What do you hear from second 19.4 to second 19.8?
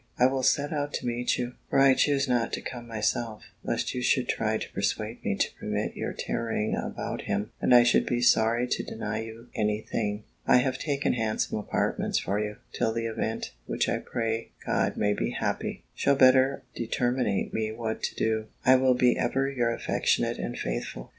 your